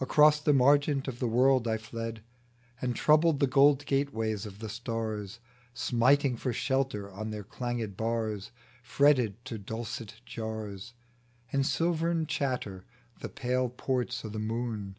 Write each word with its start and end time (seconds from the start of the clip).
Across 0.00 0.40
the 0.40 0.52
margent 0.52 1.06
of 1.06 1.20
the 1.20 1.28
world 1.28 1.68
I 1.68 1.76
fled, 1.76 2.24
And 2.82 2.96
troubled 2.96 3.38
the 3.38 3.46
gold 3.46 3.86
gateways 3.86 4.44
of 4.46 4.58
the 4.58 4.68
stars, 4.68 5.38
Smiting 5.72 6.36
for 6.36 6.52
shelter 6.52 7.08
on 7.12 7.30
their 7.30 7.44
changed 7.44 7.96
bars; 7.96 8.50
Fretted 8.82 9.44
to 9.44 9.56
dulcet 9.56 10.14
jars 10.26 10.92
And 11.52 11.64
silvern 11.64 12.26
chatter 12.26 12.84
the 13.20 13.28
pale 13.28 13.68
ports 13.68 14.24
o* 14.24 14.28
the 14.28 14.40
moon. 14.40 14.96